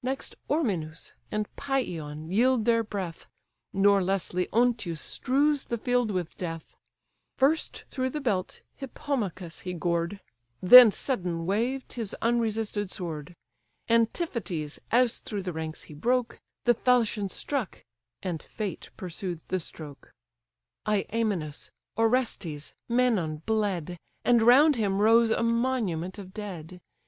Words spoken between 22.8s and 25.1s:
Menon, bled; And round him